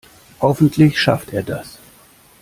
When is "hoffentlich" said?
0.41-0.99